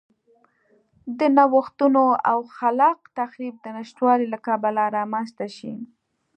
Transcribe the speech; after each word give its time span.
د 1.19 1.19
نوښتونو 1.37 2.03
او 2.31 2.39
خلاق 2.57 2.99
تخریب 3.19 3.55
د 3.61 3.67
نشتوالي 3.77 4.25
له 4.33 4.39
کبله 4.47 4.83
رامنځته 4.97 5.45
شي. 5.57 5.73